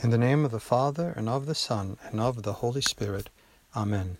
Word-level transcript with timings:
In 0.00 0.10
the 0.10 0.18
name 0.18 0.44
of 0.44 0.52
the 0.52 0.60
Father, 0.60 1.12
and 1.16 1.28
of 1.28 1.46
the 1.46 1.56
Son, 1.56 1.96
and 2.04 2.20
of 2.20 2.44
the 2.44 2.52
Holy 2.52 2.80
Spirit. 2.80 3.30
Amen. 3.74 4.18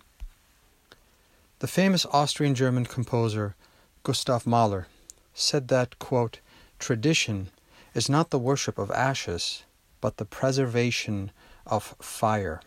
The 1.59 1.69
famous 1.69 2.05
Austrian 2.11 2.53
German 2.53 2.85
composer 2.85 3.55
Gustav 4.03 4.45
Mahler 4.45 4.87
said 5.33 5.69
that, 5.69 5.97
quote, 5.97 6.41
tradition 6.79 7.49
is 7.93 8.09
not 8.09 8.29
the 8.29 8.37
worship 8.37 8.77
of 8.77 8.91
ashes, 8.91 9.63
but 10.01 10.17
the 10.17 10.25
preservation 10.25 11.31
of 11.65 11.95
fire. 12.01 12.61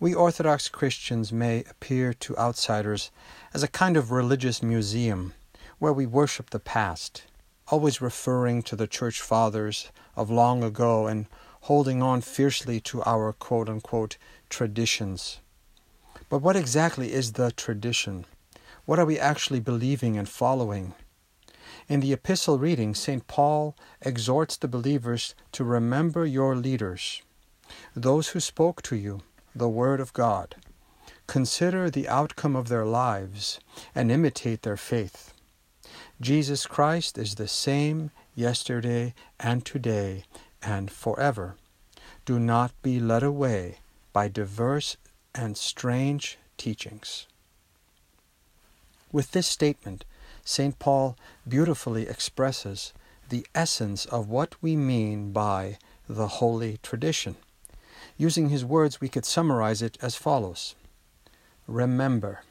We 0.00 0.12
Orthodox 0.12 0.68
Christians 0.68 1.32
may 1.32 1.62
appear 1.70 2.12
to 2.12 2.36
outsiders 2.36 3.12
as 3.54 3.62
a 3.62 3.68
kind 3.68 3.96
of 3.96 4.10
religious 4.10 4.64
museum 4.64 5.32
where 5.78 5.92
we 5.92 6.06
worship 6.06 6.50
the 6.50 6.58
past, 6.58 7.22
always 7.68 8.00
referring 8.00 8.62
to 8.62 8.74
the 8.74 8.88
church 8.88 9.20
fathers 9.20 9.92
of 10.16 10.28
long 10.28 10.64
ago 10.64 11.06
and 11.06 11.26
holding 11.62 12.02
on 12.02 12.20
fiercely 12.20 12.80
to 12.80 13.02
our 13.04 13.32
quote 13.32 13.68
unquote 13.68 14.16
traditions. 14.48 15.40
But 16.28 16.38
what 16.38 16.56
exactly 16.56 17.12
is 17.12 17.32
the 17.32 17.52
tradition? 17.52 18.24
What 18.84 18.98
are 18.98 19.06
we 19.06 19.18
actually 19.18 19.60
believing 19.60 20.16
and 20.16 20.28
following? 20.28 20.94
In 21.88 22.00
the 22.00 22.12
epistle 22.12 22.58
reading, 22.58 22.94
St. 22.94 23.26
Paul 23.26 23.76
exhorts 24.02 24.56
the 24.56 24.68
believers 24.68 25.34
to 25.52 25.64
remember 25.64 26.24
your 26.26 26.54
leaders, 26.56 27.22
those 27.94 28.28
who 28.28 28.40
spoke 28.40 28.82
to 28.82 28.96
you 28.96 29.20
the 29.54 29.68
Word 29.68 30.00
of 30.00 30.12
God. 30.12 30.56
Consider 31.26 31.90
the 31.90 32.08
outcome 32.08 32.56
of 32.56 32.68
their 32.68 32.86
lives 32.86 33.58
and 33.94 34.10
imitate 34.10 34.62
their 34.62 34.76
faith. 34.76 35.34
Jesus 36.20 36.66
Christ 36.66 37.18
is 37.18 37.34
the 37.34 37.48
same 37.48 38.10
yesterday 38.34 39.14
and 39.40 39.64
today 39.64 40.24
and 40.62 40.90
forever. 40.90 41.56
Do 42.24 42.38
not 42.38 42.72
be 42.82 43.00
led 43.00 43.22
away 43.22 43.78
by 44.12 44.28
diverse 44.28 44.96
and 45.34 45.56
strange 45.56 46.38
teachings. 46.56 47.26
With 49.10 49.30
this 49.32 49.46
statement, 49.46 50.04
St. 50.44 50.78
Paul 50.78 51.16
beautifully 51.46 52.08
expresses 52.08 52.92
the 53.28 53.46
essence 53.54 54.06
of 54.06 54.28
what 54.28 54.60
we 54.62 54.76
mean 54.76 55.32
by 55.32 55.78
the 56.08 56.28
holy 56.28 56.78
tradition. 56.82 57.36
Using 58.16 58.48
his 58.48 58.64
words, 58.64 59.00
we 59.00 59.08
could 59.08 59.24
summarize 59.24 59.82
it 59.82 59.98
as 60.00 60.14
follows 60.14 60.74
Remember. 61.66 62.42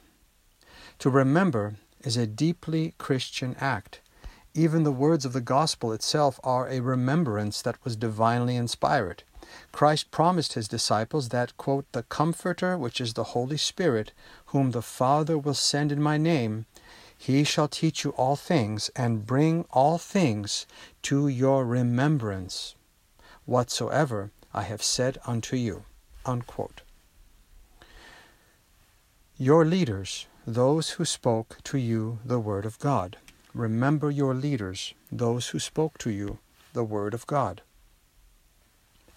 To 1.00 1.10
remember 1.10 1.76
is 2.02 2.16
a 2.16 2.26
deeply 2.26 2.94
Christian 2.98 3.56
act 3.60 4.00
even 4.58 4.82
the 4.82 4.90
words 4.90 5.24
of 5.24 5.32
the 5.32 5.40
gospel 5.40 5.92
itself 5.92 6.40
are 6.42 6.68
a 6.68 6.80
remembrance 6.80 7.62
that 7.62 7.82
was 7.84 7.94
divinely 7.94 8.56
inspired. 8.56 9.22
Christ 9.70 10.10
promised 10.10 10.54
his 10.54 10.66
disciples 10.66 11.28
that, 11.28 11.56
quote, 11.56 11.86
the 11.92 12.02
Comforter, 12.02 12.76
which 12.76 13.00
is 13.00 13.14
the 13.14 13.32
Holy 13.34 13.56
Spirit, 13.56 14.10
whom 14.46 14.72
the 14.72 14.82
Father 14.82 15.38
will 15.38 15.54
send 15.54 15.92
in 15.92 16.02
my 16.02 16.16
name, 16.16 16.66
he 17.16 17.44
shall 17.44 17.68
teach 17.68 18.02
you 18.02 18.10
all 18.10 18.34
things 18.34 18.90
and 18.96 19.26
bring 19.26 19.64
all 19.70 19.96
things 19.96 20.66
to 21.02 21.28
your 21.28 21.64
remembrance, 21.64 22.74
whatsoever 23.46 24.32
I 24.52 24.62
have 24.62 24.82
said 24.82 25.18
unto 25.24 25.54
you. 25.54 25.84
Unquote. 26.26 26.82
Your 29.36 29.64
leaders, 29.64 30.26
those 30.44 30.90
who 30.90 31.04
spoke 31.04 31.58
to 31.62 31.78
you 31.78 32.18
the 32.24 32.40
word 32.40 32.66
of 32.66 32.78
God. 32.80 33.18
Remember 33.58 34.08
your 34.08 34.36
leaders, 34.36 34.94
those 35.10 35.48
who 35.48 35.58
spoke 35.58 35.98
to 35.98 36.10
you 36.10 36.38
the 36.74 36.84
Word 36.84 37.12
of 37.12 37.26
God. 37.26 37.62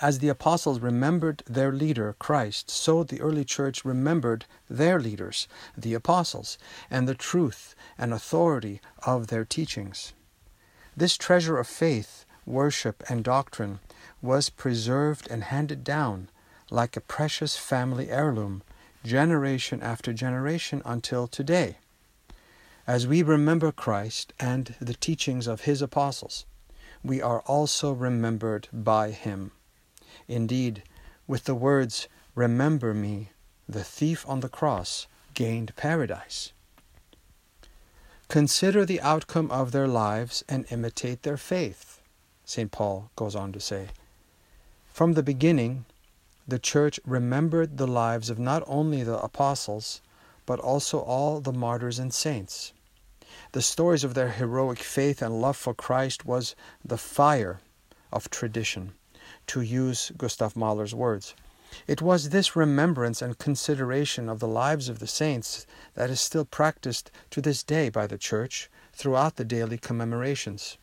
As 0.02 0.17
the 0.17 0.30
apostles 0.30 0.80
remembered 0.80 1.44
their 1.45 1.72
leader, 1.72 2.16
Christ, 2.17 2.72
so 2.72 3.03
the 3.03 3.22
early 3.22 3.45
church 3.45 3.86
remembered 3.86 4.45
their 4.67 5.00
leaders, 5.00 5.48
the 5.78 5.94
apostles, 5.94 6.58
and 6.89 7.08
the 7.08 7.14
truth 7.14 7.76
and 7.99 8.11
authority 8.11 8.82
of 9.05 9.27
their 9.27 9.45
teachings. 9.45 10.14
This 10.98 11.17
treasure 11.17 11.60
of 11.60 11.67
faith, 11.67 12.26
worship, 12.44 13.04
and 13.08 13.23
doctrine 13.23 13.77
was 14.23 14.49
preserved 14.49 15.27
and 15.30 15.44
handed 15.44 15.83
down 15.83 16.30
like 16.71 16.98
a 16.98 17.02
precious 17.02 17.58
family 17.58 18.10
heirloom, 18.10 18.64
generation 19.05 19.83
after 19.83 20.11
generation 20.14 20.82
until 20.83 21.27
today. 21.27 21.77
As 22.87 23.08
we 23.08 23.23
remember 23.23 23.71
Christ 23.71 24.33
and 24.39 24.75
the 24.80 24.93
teachings 24.93 25.47
of 25.47 25.61
his 25.61 25.81
apostles, 25.81 26.45
we 27.03 27.21
are 27.21 27.42
also 27.42 27.92
remembered 27.92 28.67
by 28.73 29.11
him. 29.11 29.52
Indeed, 30.27 30.83
with 31.27 31.45
the 31.45 31.55
words, 31.55 32.08
Remember 32.36 32.93
me, 32.93 33.31
the 33.67 33.83
thief 33.83 34.25
on 34.27 34.39
the 34.39 34.47
cross 34.47 35.08
gained 35.33 35.75
paradise. 35.75 36.53
Consider 38.30 38.86
the 38.86 39.02
outcome 39.02 39.52
of 39.52 39.73
their 39.73 39.87
lives 39.87 40.43
and 40.47 40.65
imitate 40.71 41.23
their 41.23 41.36
faith, 41.36 41.99
St. 42.45 42.71
Paul 42.71 43.11
goes 43.17 43.36
on 43.36 43.52
to 43.52 43.59
say. 43.59 43.89
From 44.87 45.14
the 45.14 45.23
beginning, 45.23 45.86
the 46.47 46.59
church 46.59 47.02
remembered 47.05 47.77
the 47.77 47.87
lives 47.87 48.30
of 48.30 48.39
not 48.39 48.64
only 48.65 49.03
the 49.03 49.20
apostles, 49.21 50.02
but 50.52 50.60
also 50.60 51.00
all 51.00 51.39
the 51.39 51.54
martyrs 51.54 51.98
and 51.98 52.14
saints. 52.14 52.73
The 53.54 53.62
stories 53.62 54.04
of 54.04 54.16
their 54.16 54.32
heroic 54.32 54.80
faith 54.80 55.22
and 55.22 55.39
love 55.39 55.56
for 55.56 55.73
Christ 55.73 56.26
was 56.26 56.58
the 56.84 56.98
fire 56.98 57.62
of 58.12 58.30
tradition, 58.30 58.92
to 59.48 59.62
use 59.62 60.12
Gustav 60.17 60.58
Mahler's 60.58 60.94
words. 60.94 61.36
It 61.88 62.02
was 62.02 62.32
this 62.32 62.54
remembrance 62.54 63.22
and 63.22 63.38
consideration 63.38 64.28
of 64.28 64.42
the 64.42 64.48
lives 64.50 64.89
of 64.89 65.00
the 65.00 65.08
saints 65.08 65.66
that 65.94 66.10
is 66.10 66.20
still 66.20 66.44
practiced 66.44 67.12
to 67.30 67.39
this 67.42 67.64
day 67.64 67.88
by 67.88 68.06
the 68.06 68.18
Church 68.18 68.70
throughout 68.92 69.38
the 69.38 69.45
daily 69.45 69.78
commemorations. 69.78 70.78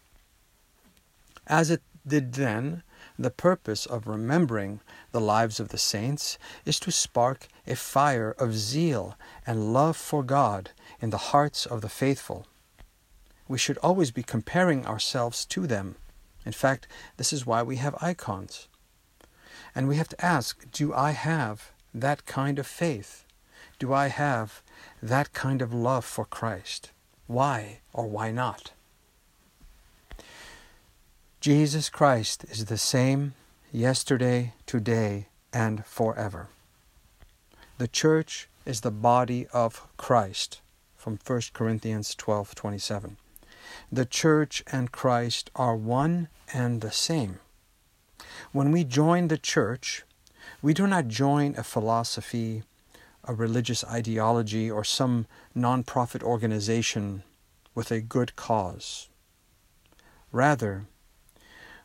As 1.47 1.71
it 1.71 1.83
did 2.07 2.33
then, 2.33 2.83
the 3.19 3.31
purpose 3.31 3.87
of 3.87 4.07
remembering 4.07 4.81
the 5.13 5.21
lives 5.21 5.61
of 5.61 5.69
the 5.69 5.79
saints 5.79 6.39
is 6.65 6.79
to 6.81 6.91
spark 6.91 7.49
a 7.67 7.77
fire 7.77 8.35
of 8.39 8.55
zeal 8.55 9.17
and 9.47 9.73
love 9.73 9.97
for 9.97 10.23
God 10.23 10.71
in 11.01 11.11
the 11.11 11.33
hearts 11.33 11.67
of 11.67 11.81
the 11.81 11.89
faithful. 11.89 12.47
We 13.49 13.59
should 13.59 13.79
always 13.79 14.11
be 14.11 14.23
comparing 14.23 14.87
ourselves 14.87 15.45
to 15.47 15.67
them. 15.67 15.97
In 16.45 16.53
fact, 16.53 16.87
this 17.17 17.33
is 17.33 17.47
why 17.47 17.63
we 17.63 17.77
have 17.77 17.97
icons. 18.01 18.69
And 19.75 19.89
we 19.89 19.97
have 19.97 20.09
to 20.09 20.25
ask 20.25 20.71
do 20.71 20.95
I 20.95 21.13
have 21.13 21.73
that 21.95 22.27
kind 22.27 22.59
of 22.59 22.67
faith? 22.67 23.25
Do 23.79 23.93
I 23.93 24.09
have 24.09 24.63
that 25.03 25.33
kind 25.33 25.63
of 25.63 25.73
love 25.73 26.05
for 26.05 26.25
Christ? 26.25 26.91
Why 27.27 27.81
or 27.93 28.07
why 28.07 28.31
not? 28.31 28.73
Jesus 31.41 31.89
Christ 31.89 32.45
is 32.51 32.65
the 32.65 32.77
same 32.77 33.35
yesterday, 33.71 34.55
today, 34.67 35.29
and 35.53 35.87
forever. 35.87 36.49
The 37.79 37.87
church 37.87 38.49
is 38.67 38.81
the 38.81 38.91
body 38.91 39.47
of 39.53 39.87
Christ 39.97 40.61
from 40.97 41.17
1 41.17 41.53
Corinthians 41.55 42.17
12:27. 42.17 43.19
The 43.93 44.05
church 44.05 44.65
and 44.67 44.91
Christ 44.91 45.49
are 45.55 45.77
one 45.77 46.27
and 46.53 46.81
the 46.81 46.91
same. 46.91 47.39
When 48.51 48.73
we 48.73 48.83
join 48.83 49.29
the 49.29 49.39
church, 49.39 50.03
we 50.61 50.75
do 50.75 50.89
not 50.89 51.07
join 51.07 51.55
a 51.57 51.63
philosophy, 51.63 52.65
a 53.23 53.33
religious 53.33 53.85
ideology, 53.85 54.69
or 54.69 54.83
some 54.83 55.29
non-profit 55.55 56.25
organization 56.25 57.23
with 57.77 57.93
a 57.93 58.01
good 58.01 58.35
cause. 58.35 59.09
Rather, 60.33 60.89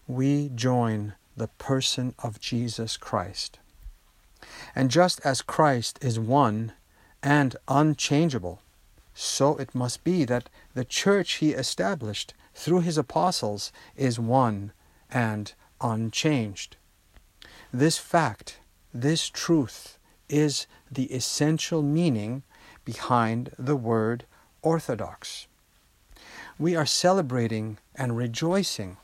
we 0.08 0.50
join 0.53 1.14
the 1.36 1.47
person 1.47 2.14
of 2.19 2.40
Jesus 2.40 2.97
Christ. 2.97 3.59
And 4.76 4.91
just 4.91 5.22
as 5.26 5.41
Christ 5.41 5.97
is 6.02 6.20
one 6.20 6.73
and 7.22 7.55
unchangeable, 7.67 8.61
so 9.14 9.55
it 9.58 9.73
must 9.73 10.03
be 10.03 10.26
that 10.26 10.50
the 10.73 10.85
church 10.85 11.34
he 11.35 11.52
established 11.52 12.34
through 12.53 12.82
his 12.82 12.97
apostles 12.97 13.72
is 13.96 14.20
one 14.20 14.73
and 15.11 15.53
unchanged. 15.82 16.76
This 17.72 17.97
fact, 17.97 18.59
this 18.94 19.29
truth, 19.29 19.97
is 20.29 20.67
the 20.91 21.05
essential 21.05 21.82
meaning 21.82 22.44
behind 22.85 23.52
the 23.58 23.76
word 23.76 24.26
orthodox. 24.61 25.47
We 26.59 26.76
are 26.76 26.85
celebrating 26.85 27.78
and 27.96 28.17
rejoicing 28.17 28.97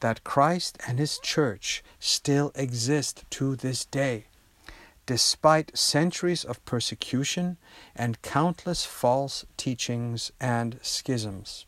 that 0.00 0.24
Christ 0.24 0.78
and 0.86 0.98
His 0.98 1.18
church 1.18 1.82
still 1.98 2.52
exist 2.54 3.24
to 3.30 3.56
this 3.56 3.84
day, 3.84 4.26
despite 5.06 5.76
centuries 5.76 6.44
of 6.44 6.64
persecution 6.64 7.56
and 7.94 8.22
countless 8.22 8.84
false 8.84 9.44
teachings 9.56 10.32
and 10.40 10.78
schisms. 10.82 11.66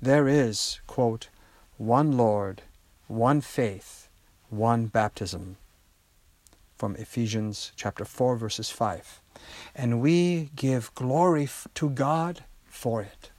There 0.00 0.28
is, 0.28 0.80
quote, 0.86 1.28
one 1.76 2.12
Lord, 2.16 2.62
one 3.06 3.40
faith, 3.40 4.08
one 4.50 4.86
baptism 4.86 5.56
from 6.76 6.96
Ephesians 6.96 7.72
chapter 7.76 8.06
4 8.06 8.36
verses 8.36 8.70
5 8.70 9.20
and 9.74 10.00
we 10.00 10.50
give 10.56 10.94
glory 10.94 11.46
to 11.74 11.90
God 11.90 12.44
for 12.64 13.02
it 13.02 13.30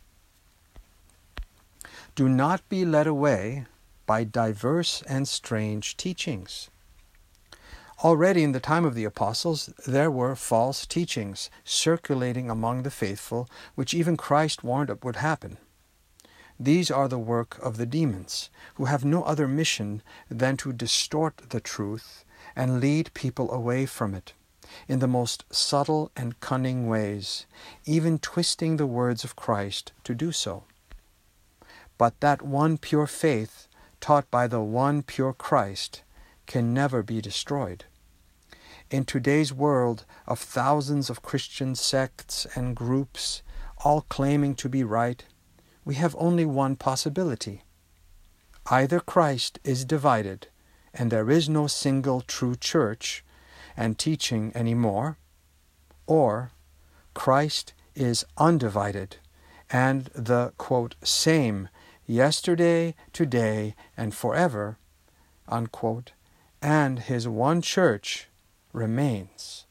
do 2.16 2.30
not 2.30 2.68
be 2.70 2.86
led 2.86 3.08
away 3.08 3.66
by 4.06 4.24
diverse 4.24 5.02
and 5.08 5.28
strange 5.28 5.98
teachings 5.98 6.70
Already 8.04 8.42
in 8.42 8.52
the 8.52 8.60
time 8.60 8.84
of 8.84 8.96
the 8.96 9.04
apostles, 9.04 9.68
there 9.86 10.10
were 10.10 10.36
false 10.36 10.88
teachings 10.88 11.52
circulating 11.64 12.50
among 12.50 12.82
the 12.82 12.90
faithful, 12.90 13.48
which 13.76 13.94
even 13.94 14.18
Christ 14.18 14.64
warned 14.64 14.90
of 14.90 15.04
would 15.04 15.18
happen. 15.18 15.60
These 16.60 16.90
are 16.90 17.08
the 17.08 17.20
work 17.20 17.60
of 17.62 17.78
the 17.78 17.86
demons, 17.86 18.50
who 18.74 18.86
have 18.86 19.06
no 19.06 19.22
other 19.24 19.48
mission 19.48 20.02
than 20.30 20.58
to 20.58 20.74
distort 20.74 21.50
the 21.50 21.60
truth 21.60 22.26
and 22.56 22.80
lead 22.80 23.14
people 23.14 23.52
away 23.52 23.86
from 23.86 24.16
it 24.16 24.34
in 24.88 24.98
the 24.98 25.08
most 25.08 25.44
subtle 25.52 26.12
and 26.16 26.40
cunning 26.40 26.88
ways, 26.88 27.46
even 27.86 28.18
twisting 28.18 28.78
the 28.78 28.88
words 28.88 29.24
of 29.24 29.36
Christ 29.36 29.92
to 30.06 30.16
do 30.16 30.32
so. 30.32 30.64
But 32.00 32.20
that 32.22 32.42
one 32.42 32.80
pure 32.80 33.06
faith, 33.06 33.68
taught 34.02 34.30
by 34.30 34.48
the 34.48 34.62
one 34.62 35.04
pure 35.04 35.32
Christ, 35.32 36.04
can 36.48 36.74
never 36.74 37.02
be 37.02 37.22
destroyed. 37.22 37.86
In 38.90 39.06
today's 39.06 39.54
world 39.54 40.06
of 40.28 40.40
thousands 40.40 41.10
of 41.10 41.22
Christian 41.22 41.76
sects 41.76 42.46
and 42.56 42.76
groups, 42.76 43.42
all 43.86 44.02
claiming 44.10 44.56
to 44.56 44.68
be 44.68 44.84
right, 44.84 45.24
we 45.86 45.96
have 45.96 46.16
only 46.20 46.46
one 46.46 46.76
possibility. 46.76 47.64
Either 48.66 49.00
Christ 49.00 49.60
is 49.64 49.86
divided, 49.86 50.48
and 50.94 51.10
there 51.10 51.30
is 51.30 51.48
no 51.48 51.68
single 51.68 52.22
true 52.22 52.56
church 52.56 53.24
and 53.78 53.98
teaching 53.98 54.52
anymore, 54.54 55.18
or 56.06 56.52
Christ 57.14 57.74
is 57.96 58.26
undivided, 58.38 59.18
and 59.70 60.06
the 60.14 60.54
quote, 60.58 60.96
same 61.02 61.70
yesterday, 62.12 62.94
today, 63.14 63.74
and 63.96 64.14
forever, 64.14 64.78
unquote, 65.48 66.12
and 66.62 67.00
his 67.00 67.28
one 67.28 67.62
church 67.62 68.28
remains. 68.74 69.66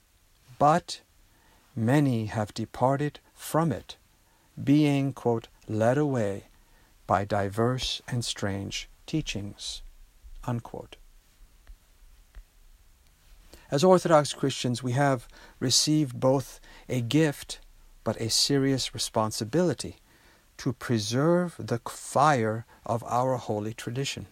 But 0.59 1.03
many 1.77 2.27
have 2.27 2.55
departed 2.55 3.21
from 3.35 3.71
it, 3.71 3.97
being, 4.63 5.13
quote, 5.13 5.49
led 5.69 5.99
away 5.99 6.45
by 7.07 7.25
diverse 7.25 8.01
and 8.09 8.25
strange 8.25 8.89
teachings. 9.07 9.83
Unquote. 10.45 10.97
As 13.71 13.85
Orthodox 13.85 14.33
Christians, 14.33 14.83
we 14.83 14.93
have 14.93 15.29
received 15.61 16.19
both 16.19 16.59
a 16.89 17.01
gift 17.01 17.61
but 18.03 18.21
a 18.21 18.31
serious 18.31 18.95
responsibility 18.95 19.97
to 20.61 20.75
preserve 20.75 21.55
the 21.59 21.81
fire 21.89 22.67
of 22.85 23.03
our 23.05 23.39
holy 23.39 23.73
tradition. 23.73 24.27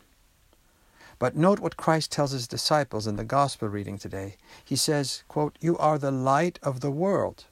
But 1.18 1.34
note 1.34 1.58
what 1.58 1.78
Christ 1.78 2.12
tells 2.12 2.32
his 2.32 2.46
disciples 2.46 3.06
in 3.06 3.16
the 3.16 3.24
gospel 3.24 3.68
reading 3.68 3.96
today. 3.96 4.36
He 4.62 4.76
says, 4.76 5.22
quote, 5.26 5.56
You 5.58 5.78
are 5.78 5.96
the 5.96 6.10
light 6.10 6.58
of 6.62 6.80
the 6.80 6.90
world. 6.90 7.46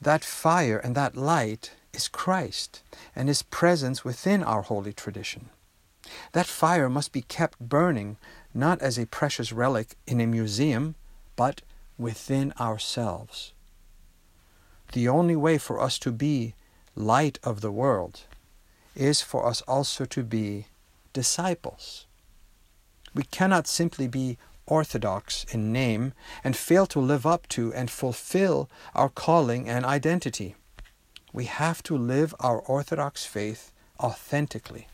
That 0.00 0.22
fire 0.22 0.78
and 0.78 0.94
that 0.94 1.16
light 1.16 1.72
is 1.92 2.06
Christ 2.06 2.80
and 3.16 3.26
his 3.26 3.42
presence 3.42 4.04
within 4.04 4.44
our 4.44 4.62
holy 4.62 4.92
tradition. 4.92 5.48
That 6.34 6.46
fire 6.46 6.88
must 6.88 7.12
be 7.12 7.22
kept 7.22 7.58
burning 7.58 8.18
not 8.54 8.80
as 8.80 8.98
a 8.98 9.06
precious 9.06 9.52
relic 9.52 9.96
in 10.06 10.20
a 10.20 10.28
museum, 10.28 10.94
but 11.34 11.62
within 11.98 12.52
ourselves. 12.60 13.52
The 14.92 15.08
only 15.08 15.34
way 15.34 15.58
for 15.58 15.80
us 15.80 15.98
to 15.98 16.12
be 16.12 16.54
light 16.98 17.38
of 17.44 17.60
the 17.60 17.70
world 17.70 18.22
is 18.96 19.20
for 19.20 19.46
us 19.46 19.60
also 19.62 20.04
to 20.04 20.22
be 20.22 20.66
disciples. 21.12 22.06
We 23.14 23.22
cannot 23.22 23.68
simply 23.68 24.08
be 24.08 24.36
orthodox 24.66 25.44
in 25.50 25.72
name 25.72 26.12
and 26.42 26.56
fail 26.56 26.86
to 26.86 27.00
live 27.00 27.24
up 27.24 27.48
to 27.48 27.72
and 27.72 27.90
fulfill 27.90 28.68
our 28.94 29.08
calling 29.08 29.68
and 29.68 29.84
identity. 29.84 30.56
We 31.32 31.44
have 31.44 31.82
to 31.84 31.96
live 31.96 32.34
our 32.40 32.58
orthodox 32.58 33.24
faith 33.24 33.72
authentically. 34.00 34.88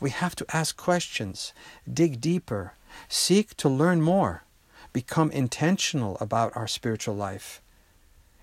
We 0.00 0.10
have 0.10 0.34
to 0.36 0.46
ask 0.56 0.76
questions, 0.76 1.52
dig 1.92 2.20
deeper, 2.20 2.72
seek 3.08 3.56
to 3.58 3.68
learn 3.68 4.00
more, 4.00 4.44
become 4.92 5.30
intentional 5.30 6.16
about 6.20 6.56
our 6.56 6.68
spiritual 6.68 7.14
life, 7.14 7.60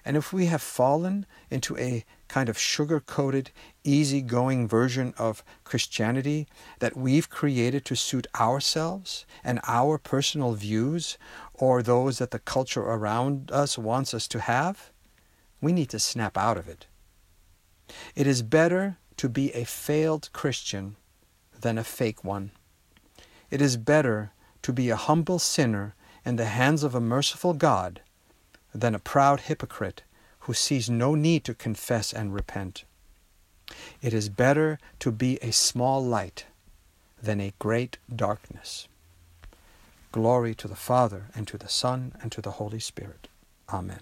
and 0.03 0.17
if 0.17 0.33
we 0.33 0.47
have 0.47 0.61
fallen 0.61 1.25
into 1.49 1.77
a 1.77 2.03
kind 2.27 2.49
of 2.49 2.57
sugar 2.57 2.99
coated, 2.99 3.51
easy-going 3.83 4.67
version 4.67 5.13
of 5.17 5.43
Christianity 5.63 6.47
that 6.79 6.95
we've 6.95 7.29
created 7.29 7.85
to 7.85 7.95
suit 7.95 8.27
ourselves 8.39 9.25
and 9.43 9.59
our 9.67 9.97
personal 9.97 10.53
views 10.53 11.17
or 11.53 11.83
those 11.83 12.17
that 12.17 12.31
the 12.31 12.39
culture 12.39 12.81
around 12.81 13.51
us 13.51 13.77
wants 13.77 14.13
us 14.13 14.27
to 14.29 14.39
have, 14.39 14.91
we 15.61 15.71
need 15.71 15.89
to 15.89 15.99
snap 15.99 16.37
out 16.37 16.57
of 16.57 16.67
it. 16.67 16.87
It 18.15 18.25
is 18.25 18.41
better 18.41 18.97
to 19.17 19.29
be 19.29 19.53
a 19.53 19.65
failed 19.65 20.29
Christian 20.33 20.95
than 21.59 21.77
a 21.77 21.83
fake 21.83 22.23
one. 22.23 22.51
It 23.49 23.61
is 23.61 23.77
better 23.77 24.31
to 24.61 24.73
be 24.73 24.89
a 24.89 24.95
humble 24.95 25.37
sinner 25.37 25.93
in 26.23 26.37
the 26.37 26.45
hands 26.45 26.83
of 26.83 26.95
a 26.95 27.01
merciful 27.01 27.53
God 27.53 28.01
than 28.73 28.95
a 28.95 28.99
proud 28.99 29.41
hypocrite 29.41 30.03
who 30.41 30.53
sees 30.53 30.89
no 30.89 31.15
need 31.15 31.43
to 31.45 31.53
confess 31.53 32.13
and 32.13 32.33
repent. 32.33 32.83
It 34.01 34.13
is 34.13 34.29
better 34.29 34.79
to 34.99 35.11
be 35.11 35.37
a 35.41 35.51
small 35.51 36.03
light 36.03 36.45
than 37.21 37.39
a 37.39 37.53
great 37.59 37.97
darkness. 38.13 38.87
Glory 40.11 40.53
to 40.55 40.67
the 40.67 40.75
Father, 40.75 41.27
and 41.33 41.47
to 41.47 41.57
the 41.57 41.69
Son, 41.69 42.13
and 42.21 42.31
to 42.31 42.41
the 42.41 42.51
Holy 42.51 42.79
Spirit. 42.79 43.27
Amen. 43.69 44.01